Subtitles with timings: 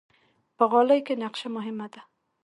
[0.57, 2.01] په غالۍ کې نقشه مهمه ده.